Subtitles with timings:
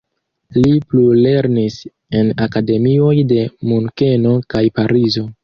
[0.55, 1.77] Li plulernis
[2.21, 3.39] en akademioj de
[3.71, 5.29] Munkeno kaj Parizo.